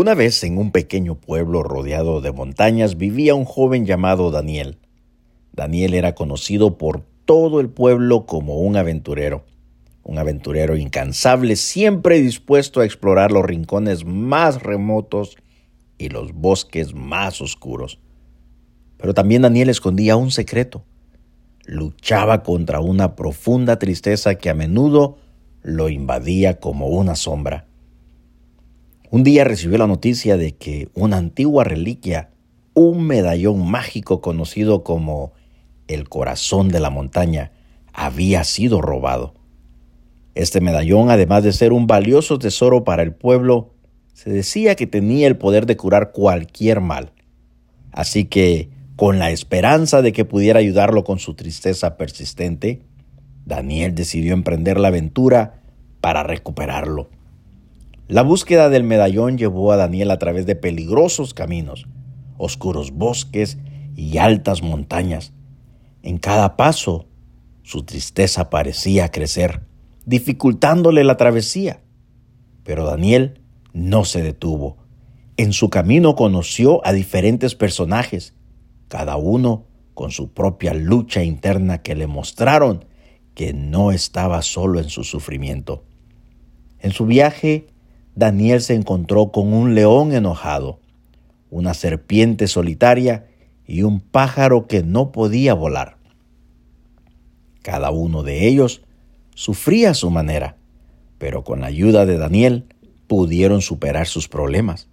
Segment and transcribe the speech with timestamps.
[0.00, 4.78] Una vez en un pequeño pueblo rodeado de montañas vivía un joven llamado Daniel.
[5.52, 9.44] Daniel era conocido por todo el pueblo como un aventurero,
[10.02, 15.36] un aventurero incansable, siempre dispuesto a explorar los rincones más remotos
[15.98, 17.98] y los bosques más oscuros.
[18.96, 20.82] Pero también Daniel escondía un secreto.
[21.66, 25.18] Luchaba contra una profunda tristeza que a menudo
[25.60, 27.66] lo invadía como una sombra.
[29.12, 32.30] Un día recibió la noticia de que una antigua reliquia,
[32.74, 35.32] un medallón mágico conocido como
[35.88, 37.50] el corazón de la montaña,
[37.92, 39.34] había sido robado.
[40.36, 43.74] Este medallón, además de ser un valioso tesoro para el pueblo,
[44.14, 47.10] se decía que tenía el poder de curar cualquier mal.
[47.90, 52.82] Así que, con la esperanza de que pudiera ayudarlo con su tristeza persistente,
[53.44, 55.62] Daniel decidió emprender la aventura
[56.00, 57.08] para recuperarlo.
[58.10, 61.86] La búsqueda del medallón llevó a Daniel a través de peligrosos caminos,
[62.38, 63.58] oscuros bosques
[63.94, 65.32] y altas montañas.
[66.02, 67.06] En cada paso,
[67.62, 69.62] su tristeza parecía crecer,
[70.06, 71.82] dificultándole la travesía.
[72.64, 74.78] Pero Daniel no se detuvo.
[75.36, 78.34] En su camino conoció a diferentes personajes,
[78.88, 82.86] cada uno con su propia lucha interna que le mostraron
[83.36, 85.84] que no estaba solo en su sufrimiento.
[86.80, 87.68] En su viaje
[88.14, 90.80] Daniel se encontró con un león enojado,
[91.50, 93.26] una serpiente solitaria
[93.66, 95.96] y un pájaro que no podía volar.
[97.62, 98.82] Cada uno de ellos
[99.34, 100.56] sufría a su manera,
[101.18, 102.66] pero con la ayuda de Daniel
[103.06, 104.88] pudieron superar sus problemas.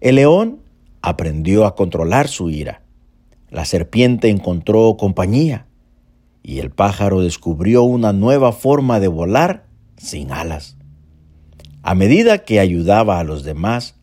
[0.00, 0.60] El león
[1.02, 2.82] aprendió a controlar su ira,
[3.50, 5.66] la serpiente encontró compañía
[6.42, 10.76] y el pájaro descubrió una nueva forma de volar sin alas.
[11.82, 13.94] A medida que ayudaba a los demás,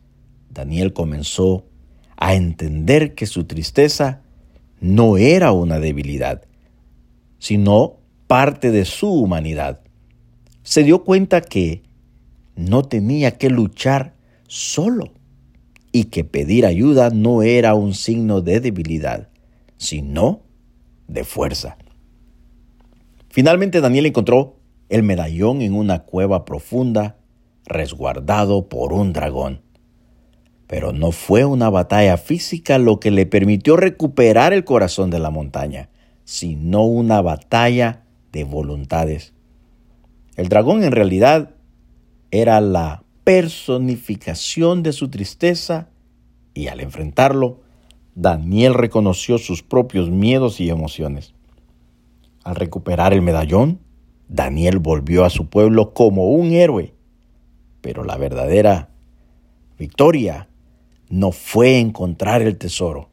[0.50, 1.66] Daniel comenzó
[2.16, 4.22] a entender que su tristeza
[4.80, 6.42] no era una debilidad,
[7.38, 9.80] sino parte de su humanidad.
[10.62, 11.82] Se dio cuenta que
[12.56, 14.14] no tenía que luchar
[14.48, 15.12] solo
[15.92, 19.28] y que pedir ayuda no era un signo de debilidad,
[19.76, 20.42] sino
[21.06, 21.78] de fuerza.
[23.28, 24.56] Finalmente Daniel encontró
[24.88, 27.17] el medallón en una cueva profunda
[27.68, 29.62] resguardado por un dragón.
[30.66, 35.30] Pero no fue una batalla física lo que le permitió recuperar el corazón de la
[35.30, 35.88] montaña,
[36.24, 38.02] sino una batalla
[38.32, 39.32] de voluntades.
[40.36, 41.54] El dragón en realidad
[42.30, 45.88] era la personificación de su tristeza
[46.54, 47.60] y al enfrentarlo,
[48.14, 51.34] Daniel reconoció sus propios miedos y emociones.
[52.42, 53.78] Al recuperar el medallón,
[54.28, 56.97] Daniel volvió a su pueblo como un héroe
[57.88, 58.90] pero la verdadera
[59.78, 60.46] victoria
[61.08, 63.08] no fue encontrar el tesoro,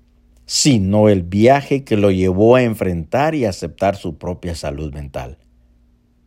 [0.45, 5.37] sino el viaje que lo llevó a enfrentar y aceptar su propia salud mental.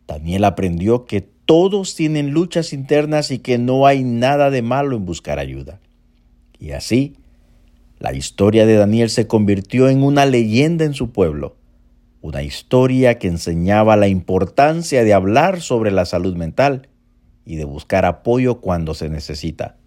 [0.06, 5.04] Daniel aprendió que todos tienen luchas internas y que no hay nada de malo en
[5.04, 5.78] buscar ayuda.
[6.58, 7.16] Y así,
[7.98, 11.56] la historia de Daniel se convirtió en una leyenda en su pueblo,
[12.22, 16.88] una historia que enseñaba la importancia de hablar sobre la salud mental
[17.48, 19.78] y de buscar apoyo cuando se necesita.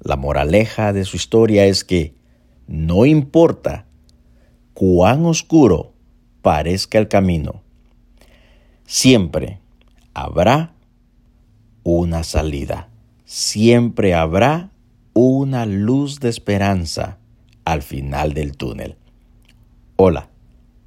[0.00, 2.16] La moraleja de su historia es que
[2.66, 3.86] no importa
[4.74, 5.92] cuán oscuro
[6.42, 7.62] parezca el camino,
[8.84, 9.60] siempre
[10.12, 10.74] habrá
[11.84, 12.88] una salida,
[13.24, 14.72] siempre habrá
[15.14, 17.18] una luz de esperanza
[17.64, 18.96] al final del túnel.
[19.94, 20.30] Hola,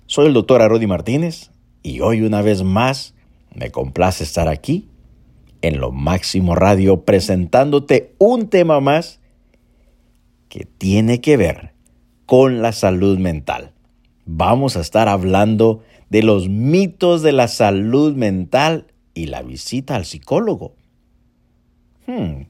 [0.08, 1.52] soy el doctor Arodi Martínez
[1.84, 3.14] y hoy una vez más
[3.54, 4.90] me complace estar aquí
[5.68, 9.20] en lo máximo radio presentándote un tema más
[10.48, 11.74] que tiene que ver
[12.28, 13.72] con la salud mental.
[14.26, 20.06] Vamos a estar hablando de los mitos de la salud mental y la visita al
[20.06, 20.76] psicólogo.
[22.06, 22.44] Hmm,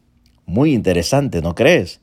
[0.46, 2.02] muy interesante, ¿no crees?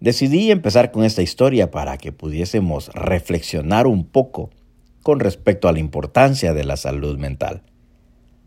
[0.00, 4.50] Decidí empezar con esta historia para que pudiésemos reflexionar un poco
[5.04, 7.62] con respecto a la importancia de la salud mental.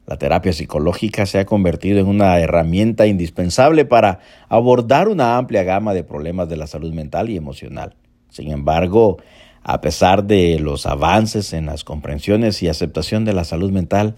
[0.07, 4.19] La terapia psicológica se ha convertido en una herramienta indispensable para
[4.49, 7.95] abordar una amplia gama de problemas de la salud mental y emocional.
[8.29, 9.17] Sin embargo,
[9.63, 14.15] a pesar de los avances en las comprensiones y aceptación de la salud mental,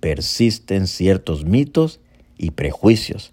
[0.00, 2.00] persisten ciertos mitos
[2.36, 3.30] y prejuicios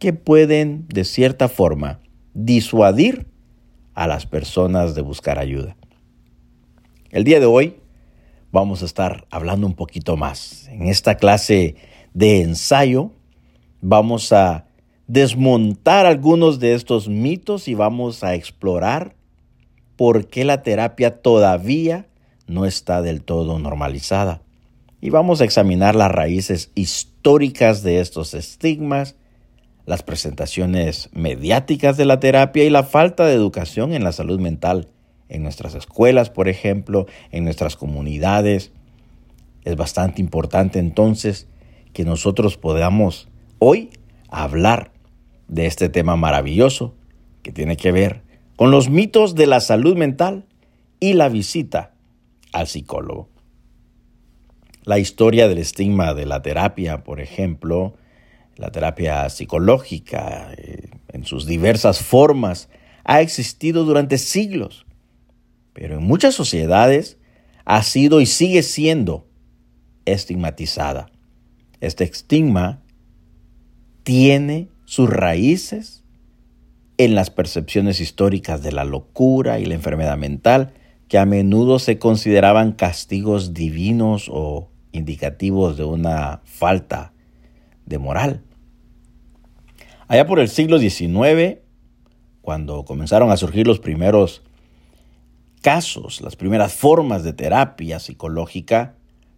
[0.00, 2.00] que pueden, de cierta forma,
[2.34, 3.26] disuadir
[3.94, 5.76] a las personas de buscar ayuda.
[7.10, 7.76] El día de hoy
[8.52, 10.68] vamos a estar hablando un poquito más.
[10.68, 11.74] En esta clase
[12.14, 13.10] de ensayo
[13.80, 14.66] vamos a
[15.08, 19.16] desmontar algunos de estos mitos y vamos a explorar
[19.96, 22.06] por qué la terapia todavía
[22.46, 24.42] no está del todo normalizada.
[25.00, 29.16] Y vamos a examinar las raíces históricas de estos estigmas,
[29.84, 34.88] las presentaciones mediáticas de la terapia y la falta de educación en la salud mental
[35.32, 38.70] en nuestras escuelas, por ejemplo, en nuestras comunidades.
[39.64, 41.48] Es bastante importante entonces
[41.94, 43.88] que nosotros podamos hoy
[44.28, 44.92] hablar
[45.48, 46.94] de este tema maravilloso
[47.42, 48.22] que tiene que ver
[48.56, 50.44] con los mitos de la salud mental
[51.00, 51.94] y la visita
[52.52, 53.30] al psicólogo.
[54.84, 57.94] La historia del estigma de la terapia, por ejemplo,
[58.56, 62.68] la terapia psicológica eh, en sus diversas formas,
[63.04, 64.84] ha existido durante siglos,
[65.72, 67.18] pero en muchas sociedades
[67.64, 69.26] ha sido y sigue siendo
[70.04, 71.10] estigmatizada.
[71.80, 72.82] Este estigma
[74.02, 76.04] tiene sus raíces
[76.98, 80.74] en las percepciones históricas de la locura y la enfermedad mental,
[81.08, 87.12] que a menudo se consideraban castigos divinos o indicativos de una falta
[87.86, 88.42] de moral.
[90.08, 91.58] Allá por el siglo XIX,
[92.42, 94.42] cuando comenzaron a surgir los primeros
[95.62, 98.96] casos, las primeras formas de terapia psicológica,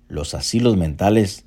[0.09, 1.44] los asilos mentales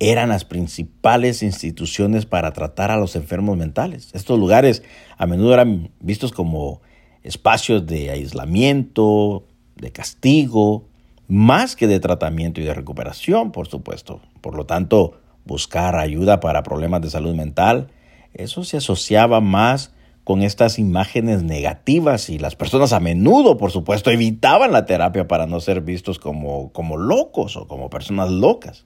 [0.00, 4.10] eran las principales instituciones para tratar a los enfermos mentales.
[4.14, 4.82] Estos lugares
[5.16, 6.80] a menudo eran vistos como
[7.22, 9.46] espacios de aislamiento,
[9.76, 10.88] de castigo,
[11.26, 14.20] más que de tratamiento y de recuperación, por supuesto.
[14.40, 17.88] Por lo tanto, buscar ayuda para problemas de salud mental,
[18.34, 19.92] eso se asociaba más
[20.28, 25.46] con estas imágenes negativas y las personas a menudo, por supuesto, evitaban la terapia para
[25.46, 28.84] no ser vistos como, como locos o como personas locas.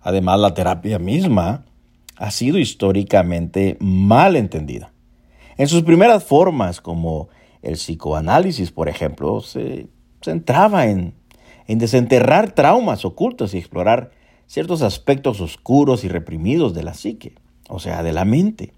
[0.00, 1.64] Además, la terapia misma
[2.16, 4.92] ha sido históricamente mal entendida.
[5.58, 7.28] En sus primeras formas, como
[7.62, 9.86] el psicoanálisis, por ejemplo, se
[10.22, 11.14] centraba en,
[11.68, 14.10] en desenterrar traumas ocultos y explorar
[14.48, 17.36] ciertos aspectos oscuros y reprimidos de la psique,
[17.68, 18.72] o sea, de la mente.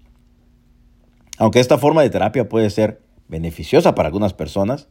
[1.37, 4.87] Aunque esta forma de terapia puede ser beneficiosa para algunas personas,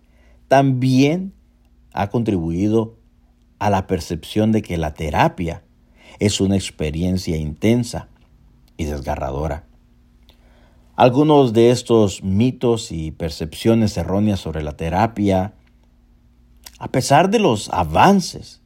[0.48, 1.32] también
[1.92, 2.96] ha contribuido
[3.58, 5.64] a la percepción de que la terapia
[6.18, 8.08] es una experiencia intensa
[8.76, 9.64] y desgarradora.
[10.94, 15.54] Algunos de estos mitos y percepciones erróneas sobre la terapia,
[16.78, 18.62] a pesar de los avances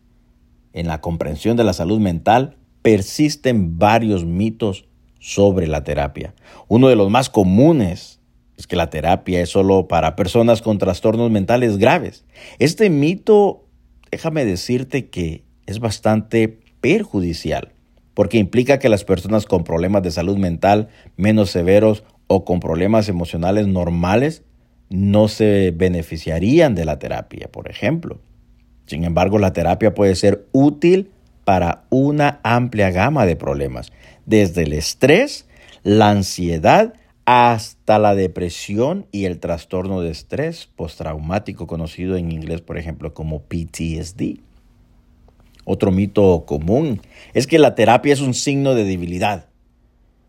[0.72, 4.86] en la comprensión de la salud mental, persisten varios mitos
[5.20, 6.34] sobre la terapia.
[6.66, 8.18] Uno de los más comunes
[8.56, 12.24] es que la terapia es solo para personas con trastornos mentales graves.
[12.58, 13.64] Este mito,
[14.10, 17.72] déjame decirte que es bastante perjudicial,
[18.14, 23.08] porque implica que las personas con problemas de salud mental menos severos o con problemas
[23.08, 24.42] emocionales normales
[24.88, 28.18] no se beneficiarían de la terapia, por ejemplo.
[28.86, 31.10] Sin embargo, la terapia puede ser útil
[31.44, 33.92] para una amplia gama de problemas,
[34.30, 35.46] desde el estrés,
[35.82, 36.94] la ansiedad,
[37.24, 43.42] hasta la depresión y el trastorno de estrés postraumático conocido en inglés, por ejemplo, como
[43.42, 44.38] PTSD.
[45.64, 47.00] Otro mito común
[47.34, 49.48] es que la terapia es un signo de debilidad.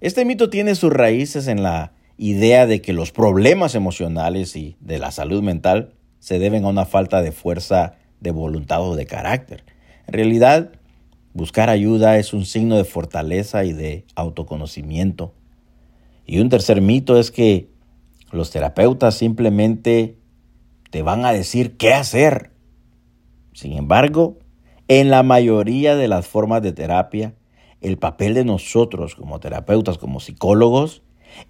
[0.01, 4.97] Este mito tiene sus raíces en la idea de que los problemas emocionales y de
[4.97, 9.64] la salud mental se deben a una falta de fuerza de voluntad o de carácter.
[10.07, 10.71] En realidad,
[11.33, 15.33] buscar ayuda es un signo de fortaleza y de autoconocimiento.
[16.26, 17.69] Y un tercer mito es que
[18.31, 20.18] los terapeutas simplemente
[20.90, 22.52] te van a decir qué hacer.
[23.54, 24.40] Sin embargo,
[24.88, 27.33] en la mayoría de las formas de terapia,
[27.81, 31.02] el papel de nosotros como terapeutas, como psicólogos,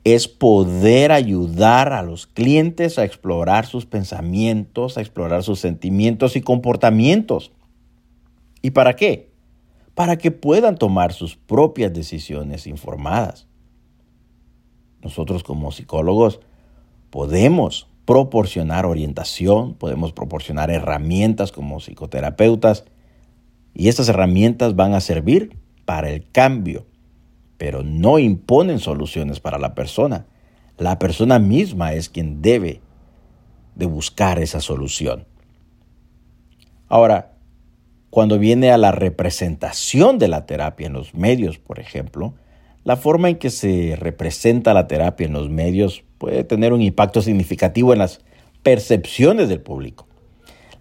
[0.04, 6.42] es poder ayudar a los clientes a explorar sus pensamientos, a explorar sus sentimientos y
[6.42, 7.52] comportamientos.
[8.62, 9.31] ¿Y para qué?
[9.96, 13.48] Para que puedan tomar sus propias decisiones informadas.
[15.02, 16.40] Nosotros como psicólogos
[17.10, 22.86] podemos proporcionar orientación, podemos proporcionar herramientas como psicoterapeutas
[23.74, 26.86] y estas herramientas van a servir para el cambio,
[27.58, 30.26] pero no imponen soluciones para la persona.
[30.78, 32.82] La persona misma es quien debe
[33.76, 35.26] de buscar esa solución.
[36.88, 37.31] Ahora,
[38.12, 42.36] cuando viene a la representación de la terapia en los medios, por ejemplo,
[42.84, 47.22] la forma en que se representa la terapia en los medios puede tener un impacto
[47.22, 48.20] significativo en las
[48.64, 50.08] percepciones del público.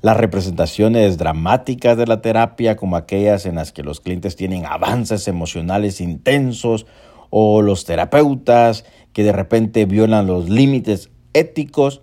[0.02, 5.28] Las representaciones dramáticas de la terapia, como aquellas en las que los clientes tienen avances
[5.28, 6.86] emocionales intensos
[7.30, 12.02] o los terapeutas que de repente violan los límites éticos,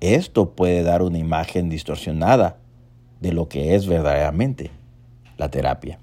[0.00, 2.58] esto puede dar una imagen distorsionada
[3.24, 4.70] de lo que es verdaderamente
[5.38, 5.98] la terapia.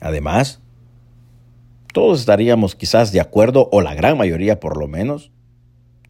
[0.00, 0.60] Además,
[1.92, 5.32] todos estaríamos quizás de acuerdo, o la gran mayoría por lo menos,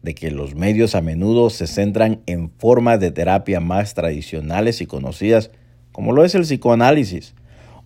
[0.03, 4.85] de que los medios a menudo se centran en formas de terapia más tradicionales y
[4.85, 5.49] conocidas,
[5.91, 7.33] como lo es el psicoanálisis,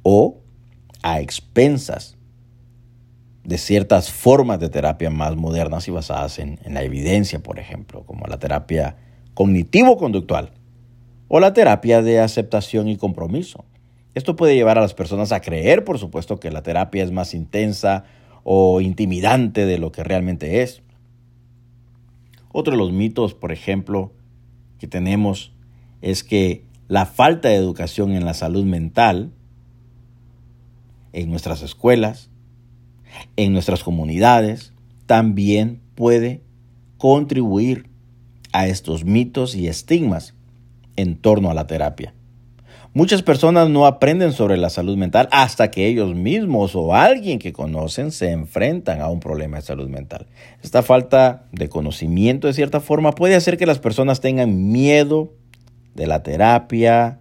[0.02, 0.42] o
[1.04, 2.18] a expensas
[3.46, 8.04] de ciertas formas de terapia más modernas y basadas en, en la evidencia, por ejemplo,
[8.06, 8.98] como la terapia
[9.36, 10.52] cognitivo-conductual
[11.28, 13.66] o la terapia de aceptación y compromiso.
[14.16, 17.34] Esto puede llevar a las personas a creer, por supuesto, que la terapia es más
[17.34, 18.04] intensa
[18.44, 20.84] o intimidante de lo que realmente es.
[22.52, 24.14] Otro de los mitos, por ejemplo,
[24.78, 25.54] que tenemos
[26.02, 29.32] es que la falta de educación en la salud mental
[31.14, 32.30] en nuestras escuelas,
[33.36, 34.74] en nuestras comunidades,
[35.06, 36.42] también puede
[36.98, 37.90] contribuir
[38.52, 40.36] a estos mitos y estigmas
[40.96, 42.14] en torno a la terapia.
[42.96, 47.52] Muchas personas no aprenden sobre la salud mental hasta que ellos mismos o alguien que
[47.52, 50.28] conocen se enfrentan a un problema de salud mental.
[50.62, 55.34] Esta falta de conocimiento de cierta forma puede hacer que las personas tengan miedo
[55.96, 57.20] de la terapia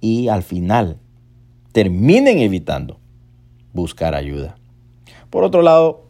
[0.00, 0.98] y al final
[1.70, 2.98] terminen evitando
[3.72, 4.56] buscar ayuda.
[5.30, 6.08] Por otro lado,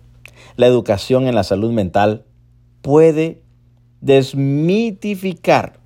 [0.57, 2.25] la educación en la salud mental
[2.81, 3.43] puede
[4.01, 5.84] desmitificar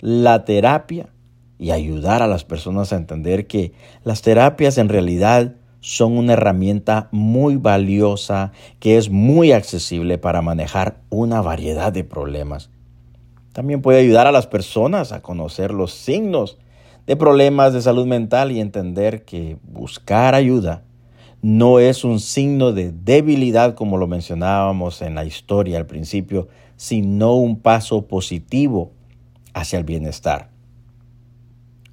[0.00, 1.10] la terapia
[1.58, 7.08] y ayudar a las personas a entender que las terapias en realidad son una herramienta
[7.10, 12.70] muy valiosa que es muy accesible para manejar una variedad de problemas.
[13.52, 16.58] También puede ayudar a las personas a conocer los signos
[17.06, 20.84] de problemas de salud mental y entender que buscar ayuda
[21.42, 27.34] no es un signo de debilidad como lo mencionábamos en la historia al principio, sino
[27.34, 28.92] un paso positivo
[29.54, 30.50] hacia el bienestar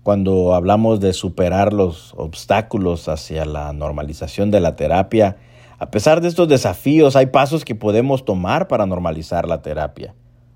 [0.08, 5.36] cuando hablamos de superar los obstáculos hacia la normalización de la terapia,
[5.80, 10.16] a pesar de estos desafíos, hay pasos que podemos tomar para normalizar la terapia.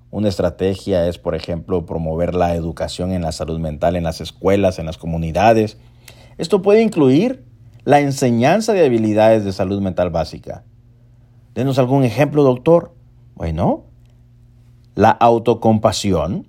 [0.10, 4.80] Una estrategia es, por ejemplo, promover la educación en la salud mental en las escuelas,
[4.80, 5.78] en las comunidades.
[6.38, 7.44] Esto puede incluir
[7.84, 10.64] la enseñanza de habilidades de salud mental básica.
[11.56, 12.94] Denos algún ejemplo, doctor.
[13.36, 13.84] Bueno,
[14.96, 16.48] la autocompasión,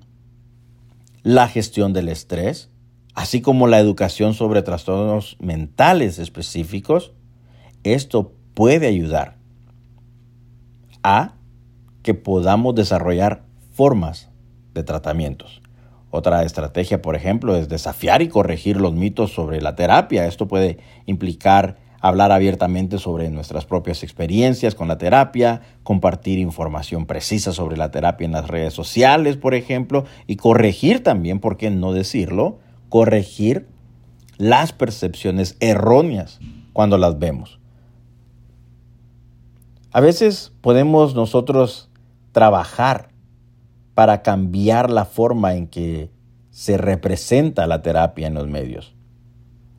[1.23, 2.71] la gestión del estrés,
[3.15, 7.13] así como la educación sobre trastornos mentales específicos,
[7.85, 9.37] esto puede ayudar
[11.03, 11.35] a
[12.03, 14.31] que podamos desarrollar formas
[14.75, 15.63] de tratamientos.
[16.11, 20.27] Otra estrategia, por ejemplo, es desafiar y corregir los mitos sobre la terapia.
[20.27, 27.53] Esto puede implicar hablar abiertamente sobre nuestras propias experiencias con la terapia, compartir información precisa
[27.53, 31.93] sobre la terapia en las redes sociales, por ejemplo, y corregir también, ¿por qué no
[31.93, 33.69] decirlo?, corregir
[34.37, 36.41] las percepciones erróneas
[36.73, 37.61] cuando las vemos.
[39.93, 41.89] A veces podemos nosotros
[42.33, 43.11] trabajar
[43.95, 46.11] para cambiar la forma en que
[46.51, 48.93] se representa la terapia en los medios.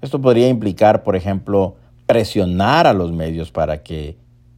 [0.02, 1.76] Esto podría implicar, por ejemplo,
[2.14, 4.18] presionar a los medios para que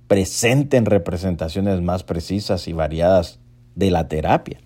[0.10, 3.40] presenten representaciones más precisas y variadas
[3.76, 4.60] de la terapia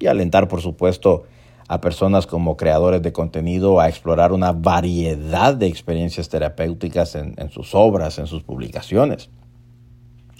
[0.00, 1.26] y alentar, por supuesto,
[1.68, 7.72] a personas como creadores de contenido a explorar una variedad de experiencias terapéuticas en, sus
[7.72, 9.30] obras, en sus publicaciones.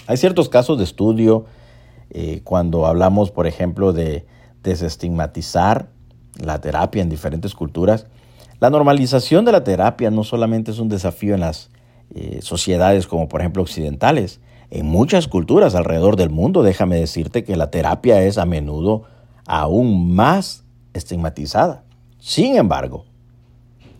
[0.09, 1.45] Hay ciertos casos de estudio
[2.11, 4.27] eh, cuando hablamos, por ejemplo, de
[4.65, 5.91] desestigmatizar
[6.43, 8.09] la terapia en diferentes culturas.
[8.59, 11.71] La normalización de la terapia no solamente es un desafío en las
[12.15, 14.41] eh, sociedades como por ejemplo occidentales,
[14.71, 19.05] en muchas culturas alrededor del mundo, déjame decirte que la terapia es a menudo
[19.47, 21.85] aún más estigmatizada.
[22.19, 23.05] Sin embargo,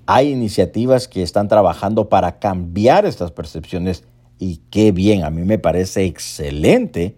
[0.07, 4.05] hay iniciativas que están trabajando para cambiar estas percepciones
[4.39, 7.17] y qué bien, a mí me parece excelente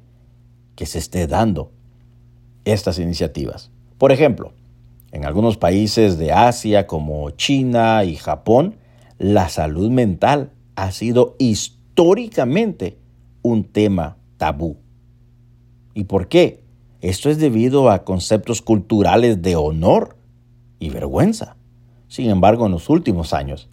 [0.74, 1.72] que se esté dando
[2.64, 3.70] estas iniciativas.
[3.98, 4.52] Por ejemplo,
[5.12, 8.76] en algunos países de Asia como China y Japón,
[9.18, 12.98] la salud mental ha sido históricamente
[13.42, 14.76] un tema tabú.
[15.94, 16.62] ¿Y por qué?
[17.00, 20.16] Esto es debido a conceptos culturales de honor
[20.78, 21.56] y vergüenza.
[22.08, 23.68] Sin embargo, en los últimos años,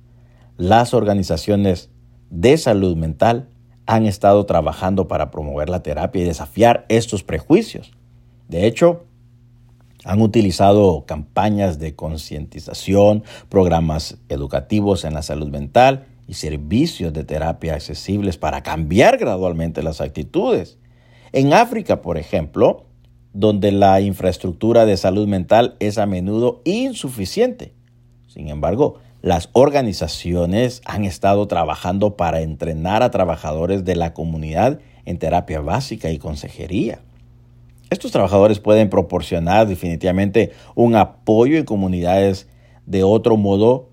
[0.58, 1.90] las organizaciones
[2.30, 3.50] de salud mental
[3.86, 7.92] han estado trabajando para promover la terapia y desafiar estos prejuicios.
[8.48, 9.04] De hecho,
[10.06, 17.76] han utilizado campañas de concientización, programas educativos en la salud mental y servicios de terapia
[17.76, 20.78] accesibles para cambiar gradualmente las actitudes.
[21.32, 22.86] En África, por ejemplo,
[23.34, 27.74] donde la infraestructura de salud mental es a menudo insuficiente.
[28.28, 35.18] Sin embargo, las organizaciones han estado trabajando para entrenar a trabajadores de la comunidad en
[35.18, 37.00] terapia básica y consejería.
[37.90, 42.48] Estos trabajadores pueden proporcionar definitivamente un apoyo en comunidades
[42.86, 43.90] de otro modo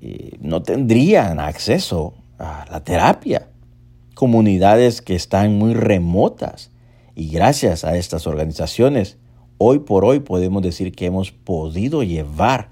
[0.00, 3.48] eh, no tendrían acceso a la terapia.
[4.14, 6.70] Comunidades que están muy remotas.
[7.14, 9.18] Y gracias a estas organizaciones,
[9.58, 12.70] hoy por hoy podemos decir que hemos podido llevar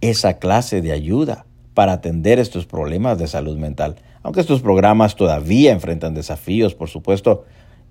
[0.00, 3.96] esa clase de ayuda para atender estos problemas de salud mental.
[4.22, 7.44] Aunque estos programas todavía enfrentan desafíos, por supuesto,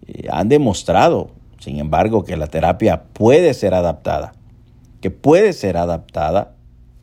[0.08, 4.34] eh, han demostrado, sin embargo, que la terapia puede ser adaptada,
[5.02, 6.56] que puede ser adaptada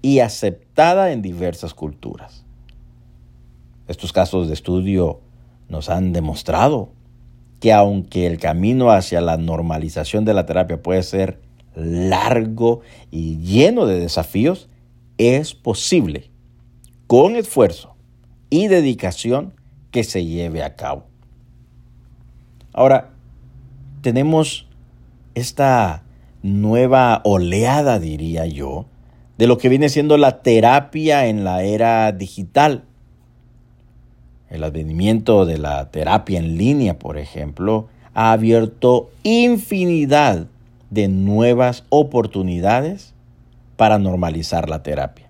[0.02, 2.44] y aceptada en diversas culturas.
[3.86, 5.20] Estos casos de estudio
[5.68, 6.90] nos han demostrado
[7.60, 11.40] que aunque el camino hacia la normalización de la terapia puede ser
[11.74, 14.68] largo y lleno de desafíos,
[15.16, 16.30] es posible,
[17.06, 17.96] con esfuerzo
[18.50, 19.54] y dedicación,
[19.90, 21.04] que se lleve a cabo.
[22.72, 23.10] Ahora,
[24.02, 24.68] tenemos
[25.34, 26.04] esta
[26.42, 28.86] nueva oleada, diría yo,
[29.38, 32.82] de lo que viene siendo la terapia en la era digital.
[34.50, 40.48] El advenimiento de la terapia en línea, por ejemplo, ha abierto infinidad
[40.90, 43.14] de nuevas oportunidades
[43.76, 45.28] para normalizar la terapia.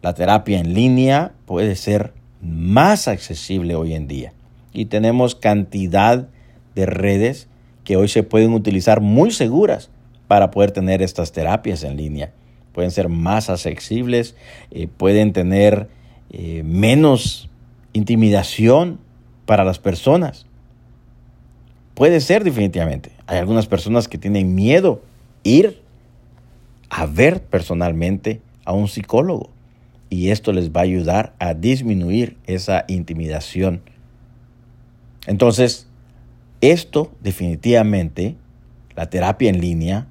[0.00, 4.32] La terapia en línea puede ser más accesible hoy en día
[4.72, 6.28] y tenemos cantidad
[6.76, 7.48] de redes
[7.82, 9.90] que hoy se pueden utilizar muy seguras
[10.28, 12.32] para poder tener estas terapias en línea
[12.78, 14.36] pueden ser más accesibles,
[14.70, 15.88] eh, pueden tener
[16.30, 17.50] eh, menos
[17.92, 19.00] intimidación
[19.46, 20.46] para las personas.
[21.94, 23.10] Puede ser definitivamente.
[23.26, 25.02] Hay algunas personas que tienen miedo
[25.42, 25.82] ir
[26.88, 29.50] a ver personalmente a un psicólogo
[30.08, 33.82] y esto les va a ayudar a disminuir esa intimidación.
[35.26, 35.88] Entonces,
[36.60, 38.36] esto definitivamente,
[38.94, 40.06] la terapia en línea,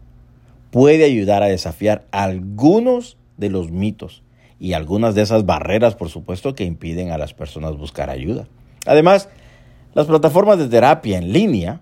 [0.78, 4.22] puede ayudar a desafiar algunos de los mitos
[4.60, 8.48] y algunas de esas barreras, por supuesto, que impiden a las personas buscar ayuda.
[8.86, 9.28] Además,
[9.96, 11.82] las plataformas de terapia en línea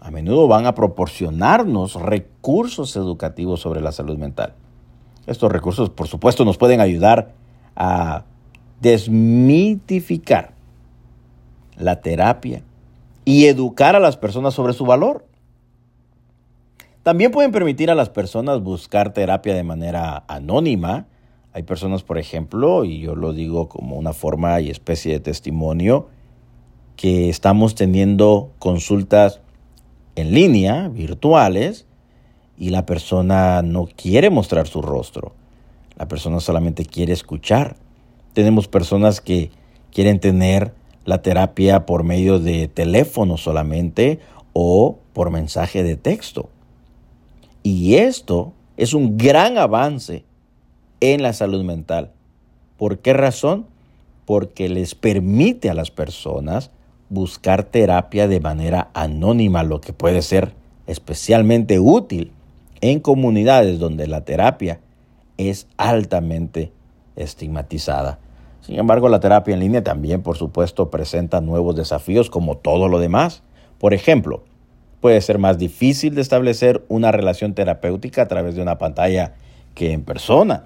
[0.00, 4.54] a menudo van a proporcionarnos recursos educativos sobre la salud mental.
[5.26, 7.34] Estos recursos, por supuesto, nos pueden ayudar
[7.76, 8.24] a
[8.80, 10.54] desmitificar
[11.76, 12.62] la terapia
[13.26, 15.26] y educar a las personas sobre su valor.
[17.04, 21.06] También pueden permitir a las personas buscar terapia de manera anónima.
[21.52, 26.08] Hay personas, por ejemplo, y yo lo digo como una forma y especie de testimonio,
[26.96, 29.42] que estamos teniendo consultas
[30.16, 31.86] en línea, virtuales,
[32.56, 35.34] y la persona no quiere mostrar su rostro.
[35.96, 37.76] La persona solamente quiere escuchar.
[38.32, 39.50] Tenemos personas que
[39.92, 40.72] quieren tener
[41.04, 44.20] la terapia por medio de teléfono solamente
[44.54, 46.48] o por mensaje de texto.
[47.66, 50.26] Y esto es un gran avance
[51.00, 52.12] en la salud mental.
[52.76, 53.64] ¿Por qué razón?
[54.26, 56.70] Porque les permite a las personas
[57.08, 60.52] buscar terapia de manera anónima, lo que puede ser
[60.86, 62.32] especialmente útil
[62.82, 64.80] en comunidades donde la terapia
[65.38, 66.70] es altamente
[67.16, 68.18] estigmatizada.
[68.60, 72.98] Sin embargo, la terapia en línea también, por supuesto, presenta nuevos desafíos como todo lo
[72.98, 73.42] demás.
[73.78, 74.42] Por ejemplo,
[75.04, 79.34] puede ser más difícil de establecer una relación terapéutica a través de una pantalla
[79.74, 80.64] que en persona.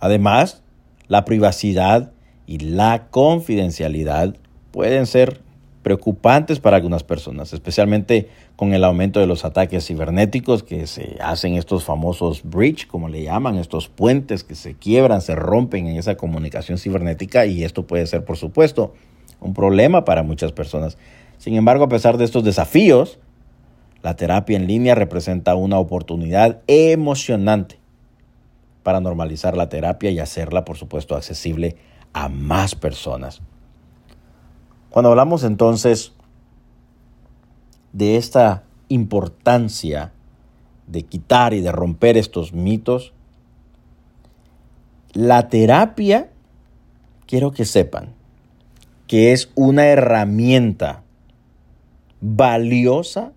[0.00, 0.64] Además,
[1.06, 2.10] la privacidad
[2.48, 4.34] y la confidencialidad
[4.72, 5.42] pueden ser
[5.84, 11.54] preocupantes para algunas personas, especialmente con el aumento de los ataques cibernéticos que se hacen
[11.54, 16.16] estos famosos bridge, como le llaman, estos puentes que se quiebran, se rompen en esa
[16.16, 18.92] comunicación cibernética y esto puede ser, por supuesto,
[19.40, 20.98] un problema para muchas personas.
[21.44, 23.18] Sin embargo, a pesar de estos desafíos,
[24.02, 27.78] la terapia en línea representa una oportunidad emocionante
[28.82, 31.76] para normalizar la terapia y hacerla, por supuesto, accesible
[32.14, 33.42] a más personas.
[34.88, 36.14] Cuando hablamos entonces
[37.92, 40.12] de esta importancia
[40.86, 43.12] de quitar y de romper estos mitos,
[45.12, 46.30] la terapia,
[47.26, 48.14] quiero que sepan,
[49.06, 51.03] que es una herramienta
[52.26, 53.32] valiosa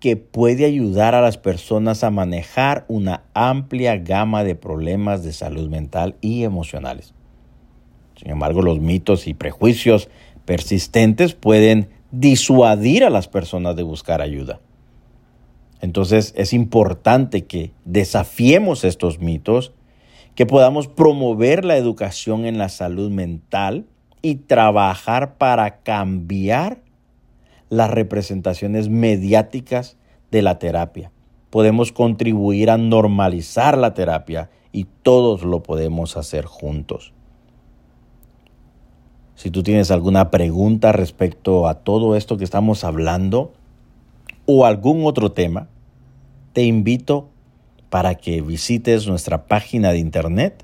[0.00, 5.68] que puede ayudar a las personas a manejar una amplia gama de problemas de salud
[5.68, 7.14] mental y emocionales.
[8.16, 10.08] Sin embargo, los mitos y prejuicios
[10.44, 14.58] persistentes pueden disuadir a las personas de buscar ayuda.
[15.80, 19.72] Entonces es importante que desafiemos estos mitos,
[20.34, 23.86] que podamos promover la educación en la salud mental
[24.20, 26.82] y trabajar para cambiar
[27.70, 29.96] las representaciones mediáticas
[30.30, 31.10] de la terapia.
[31.48, 37.12] Podemos contribuir a normalizar la terapia y todos lo podemos hacer juntos.
[39.34, 43.52] Si tú tienes alguna pregunta respecto a todo esto que estamos hablando
[44.44, 45.68] o algún otro tema,
[46.52, 47.28] te invito
[47.88, 50.62] para que visites nuestra página de internet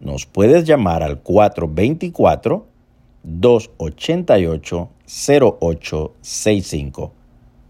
[0.00, 2.66] nos puedes llamar al 424
[3.22, 7.12] 288 0865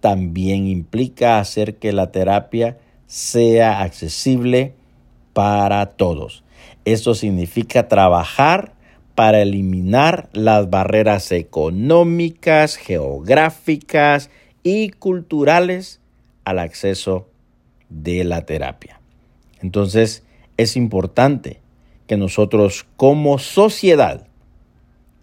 [0.00, 4.72] también implica hacer que la terapia sea accesible
[5.34, 6.42] para todos.
[6.86, 8.72] Esto significa trabajar
[9.14, 14.30] para eliminar las barreras económicas, geográficas
[14.62, 16.00] y culturales
[16.44, 17.28] al acceso
[17.90, 19.00] de la terapia.
[19.60, 20.22] Entonces,
[20.56, 21.60] es importante
[22.06, 24.26] que nosotros como sociedad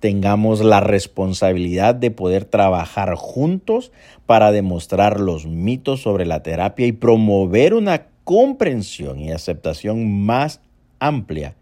[0.01, 3.91] tengamos la responsabilidad de poder trabajar juntos
[4.25, 10.59] para demostrar los mitos sobre la terapia y promover una comprensión y aceptación más
[10.99, 11.55] amplia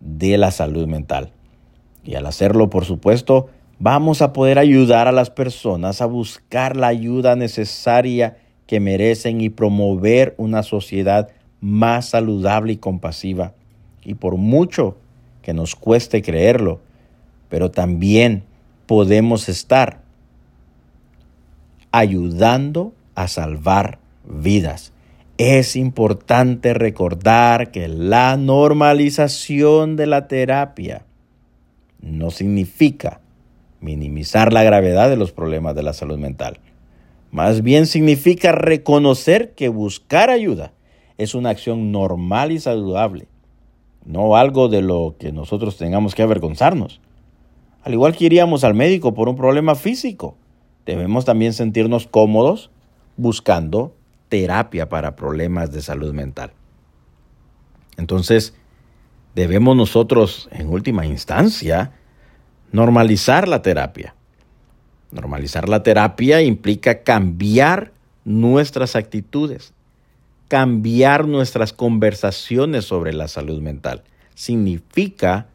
[0.00, 1.32] de la salud mental.
[2.02, 6.86] Y al hacerlo, por supuesto, vamos a poder ayudar a las personas a buscar la
[6.86, 11.28] ayuda necesaria que merecen y promover una sociedad
[11.60, 13.52] más saludable y compasiva.
[14.02, 14.96] Y por mucho
[15.42, 16.80] que nos cueste creerlo,
[17.48, 18.44] pero también
[18.86, 20.02] podemos estar
[21.92, 24.92] ayudando a salvar vidas.
[25.38, 31.04] Es importante recordar que la normalización de la terapia
[32.00, 33.20] no significa
[33.80, 36.58] minimizar la gravedad de los problemas de la salud mental.
[37.30, 40.72] Más bien significa reconocer que buscar ayuda
[41.18, 43.28] es una acción normal y saludable,
[44.04, 47.00] no algo de lo que nosotros tengamos que avergonzarnos.
[47.86, 50.36] Al igual que iríamos al médico por un problema físico,
[50.86, 52.72] debemos también sentirnos cómodos
[53.16, 53.94] buscando
[54.28, 56.50] terapia para problemas de salud mental.
[57.96, 58.54] Entonces,
[59.36, 61.92] debemos nosotros, en última instancia,
[62.72, 64.16] normalizar la terapia.
[65.12, 67.92] Normalizar la terapia implica cambiar
[68.24, 69.74] nuestras actitudes,
[70.48, 74.02] cambiar nuestras conversaciones sobre la salud mental.
[74.34, 75.46] Significa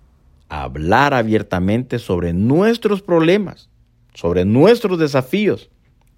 [0.51, 3.69] hablar abiertamente sobre nuestros problemas,
[4.13, 5.69] sobre nuestros desafíos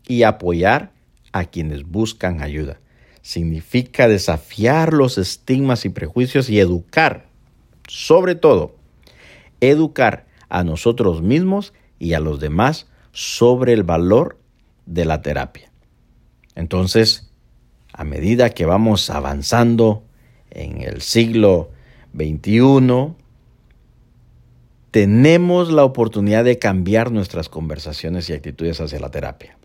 [0.07, 0.91] y apoyar
[1.33, 2.79] a quienes buscan ayuda.
[3.21, 7.27] Significa desafiar los estigmas y prejuicios y educar,
[7.87, 8.75] sobre todo,
[9.61, 14.39] educar a nosotros mismos y a los demás sobre el valor
[14.87, 15.71] de la terapia.
[16.55, 17.31] Entonces,
[17.93, 20.03] a medida que vamos avanzando
[20.49, 21.69] en el siglo
[22.15, 23.13] XXI,
[24.93, 29.57] tenemos la oportunidad de cambiar nuestras conversaciones y actitudes hacia la terapia.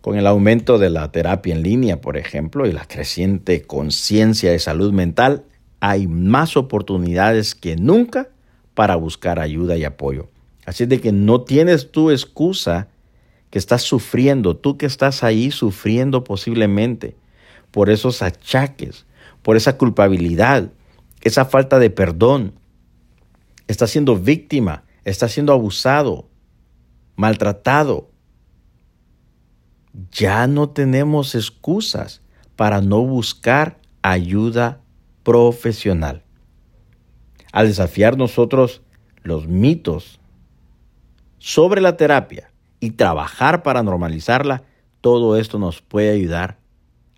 [0.00, 4.58] Con el aumento de la terapia en línea, por ejemplo, y la creciente conciencia de
[4.58, 5.44] salud mental,
[5.80, 8.30] hay más oportunidades que nunca
[8.72, 10.30] para buscar ayuda y apoyo.
[10.64, 12.88] Así de que no tienes tu excusa
[13.50, 17.16] que estás sufriendo, tú que estás ahí sufriendo posiblemente
[17.70, 19.04] por esos achaques,
[19.42, 20.70] por esa culpabilidad,
[21.20, 22.54] esa falta de perdón.
[23.68, 26.30] Estás siendo víctima, estás siendo abusado,
[27.16, 28.10] maltratado.
[30.10, 32.22] Ya no tenemos excusas
[32.56, 34.80] para no buscar ayuda
[35.22, 36.24] profesional.
[37.52, 38.80] Al desafiar nosotros
[39.22, 40.18] los mitos
[41.38, 42.50] sobre la terapia
[42.80, 44.64] y trabajar para normalizarla,
[45.02, 46.58] todo esto nos puede ayudar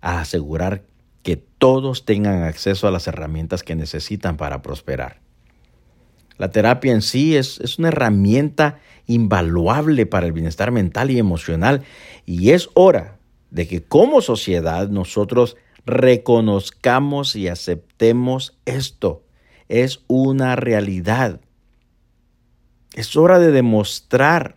[0.00, 0.84] a asegurar
[1.22, 5.29] que todos tengan acceso a las herramientas que necesitan para prosperar.
[6.38, 11.82] La terapia en sí es, es, una herramienta invaluable para el bienestar mental y emocional
[12.24, 13.18] y es hora
[13.50, 19.24] de que como sociedad nosotros reconozcamos y aceptemos esto.
[19.68, 21.40] Es una realidad.
[22.94, 24.56] Es hora de demostrar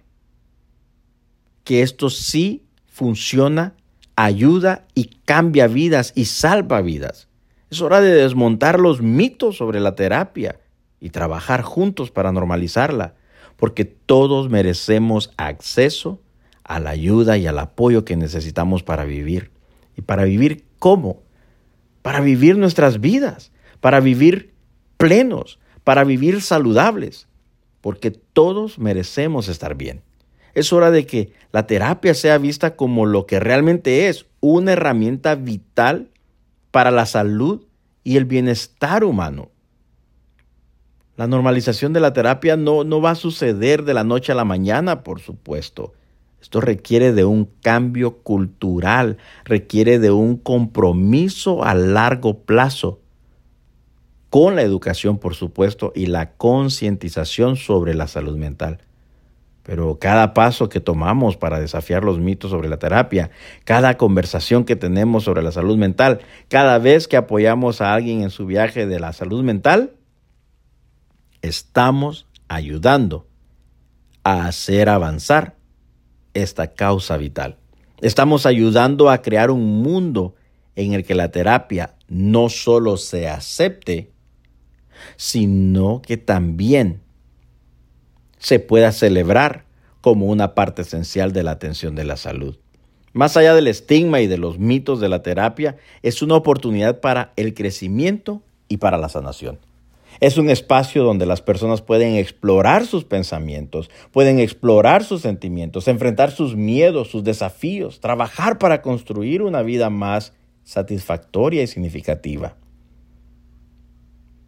[1.64, 3.76] que esto sí funciona,
[4.16, 7.28] ayuda y cambia vidas y salva vidas.
[7.70, 10.60] Es hora de desmontar los mitos sobre la terapia
[11.04, 13.16] y trabajar juntos para normalizarla,
[13.58, 16.22] porque todos merecemos acceso
[16.63, 19.52] a la ayuda y al apoyo que necesitamos para vivir.
[19.98, 21.22] ¿Y para vivir cómo?
[22.04, 24.54] Para vivir nuestras vidas, para vivir
[24.96, 27.28] plenos, para vivir saludables,
[27.82, 30.04] porque todos merecemos estar bien.
[30.54, 35.36] Es hora de que la terapia sea vista como lo que realmente es, una herramienta
[35.36, 36.12] vital
[36.72, 37.66] para la salud
[38.06, 39.50] y el bienestar humano.
[41.15, 44.45] La normalización de la terapia no, no va a suceder de la noche a la
[44.45, 45.93] mañana, por supuesto.
[46.41, 52.99] Esto requiere de un cambio cultural, requiere de un compromiso a largo plazo
[54.30, 58.80] con la educación, por supuesto, y la concientización sobre la salud mental.
[59.62, 63.30] Pero cada paso que tomamos para desafiar los mitos sobre la terapia,
[63.63, 68.32] cada conversación que tenemos sobre la salud mental, cada vez que apoyamos a alguien en
[68.32, 69.91] su viaje de la salud mental,
[71.44, 73.28] estamos ayudando
[74.24, 75.58] a hacer avanzar
[76.34, 77.58] esta causa vital.
[78.02, 80.36] Estamos ayudando a crear un mundo
[80.76, 84.12] en el que la terapia no solo se acepte,
[85.18, 87.02] sino que también
[88.40, 89.66] se pueda celebrar
[90.02, 92.58] como una parte esencial de la atención de la salud.
[93.12, 97.32] Más allá del estigma y de los mitos de la terapia, es una oportunidad para
[97.36, 99.60] el crecimiento y para la sanación.
[100.19, 106.32] Es un espacio donde las personas pueden explorar sus pensamientos, pueden explorar sus sentimientos, enfrentar
[106.32, 112.56] sus miedos, sus desafíos, trabajar para construir una vida más satisfactoria y significativa.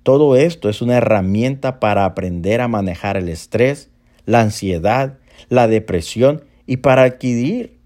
[0.04, 3.90] Todo esto es una herramienta para aprender a manejar el estrés,
[4.26, 5.18] la ansiedad,
[5.50, 7.80] la depresión y para adquirir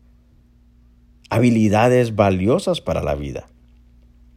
[1.29, 3.47] habilidades valiosas para la vida.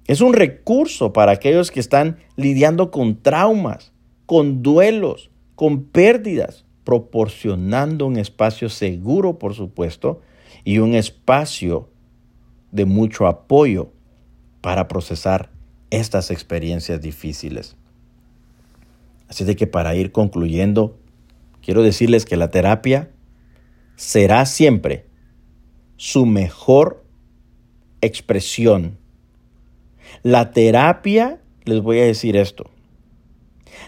[0.06, 3.92] Es un recurso para aquellos que están lidiando con traumas,
[4.26, 10.20] con duelos, con pérdidas, proporcionando un espacio seguro, por supuesto,
[10.64, 11.88] y un espacio
[12.72, 13.92] de mucho apoyo
[14.60, 15.50] para procesar
[15.90, 17.76] estas experiencias difíciles.
[19.28, 20.98] Así de que para ir concluyendo,
[21.62, 23.10] quiero decirles que la terapia
[23.96, 25.06] será siempre
[25.96, 27.04] su mejor
[28.00, 28.98] expresión
[30.22, 32.70] la terapia, les voy a decir esto,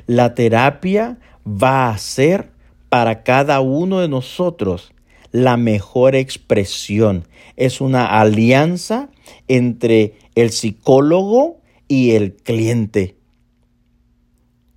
[0.06, 2.50] la terapia va a ser
[2.88, 4.92] para cada uno de nosotros
[5.30, 7.26] la mejor expresión.
[7.56, 9.08] Es una alianza
[9.48, 13.16] entre el psicólogo y el cliente.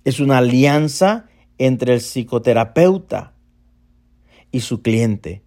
[0.04, 1.26] Es una alianza
[1.58, 3.34] entre el psicoterapeuta
[4.50, 5.42] y su cliente,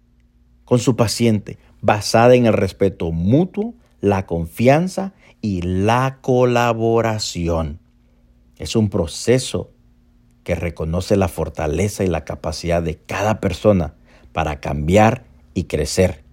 [0.66, 7.80] con su paciente, basada en el respeto mutuo, la confianza y la colaboración.
[8.58, 9.72] Es un proceso
[10.44, 13.96] que reconoce la fortaleza y la capacidad de cada persona
[14.34, 16.24] para cambiar y crecer.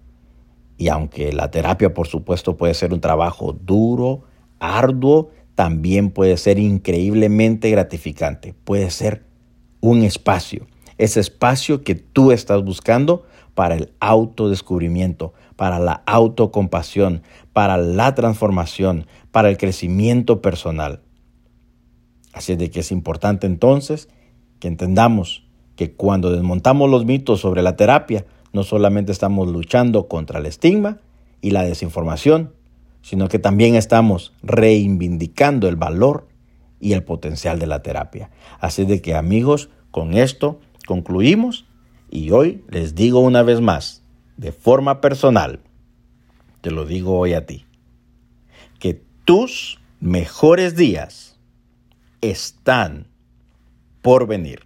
[0.77, 4.23] Y aunque la terapia, por supuesto, puede ser un trabajo duro,
[4.59, 8.53] arduo, también puede ser increíblemente gratificante.
[8.63, 9.25] Puede ser
[9.81, 10.67] un espacio,
[10.97, 13.25] ese espacio que tú estás buscando
[13.59, 21.01] para el autodescubrimiento, para la autocompasión, para la transformación, para el crecimiento personal.
[22.31, 24.07] Así es de que es importante entonces
[24.61, 25.43] que entendamos
[25.75, 30.99] que cuando desmontamos los mitos sobre la terapia, no solamente estamos luchando contra el estigma
[31.41, 32.53] y la desinformación,
[33.01, 36.29] sino que también estamos reivindicando el valor
[36.79, 38.29] y el potencial de la terapia.
[38.61, 41.65] Así de que amigos, con esto concluimos
[42.11, 44.03] y hoy les digo una vez más,
[44.37, 45.59] de forma personal,
[46.61, 47.65] te lo digo hoy a ti,
[48.79, 51.39] que tus mejores días
[52.21, 53.07] están
[54.01, 54.61] por venir.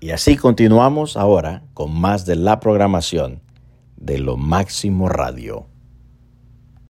[0.00, 3.40] Y así continuamos ahora con más de la programación
[3.96, 5.66] de lo máximo radio.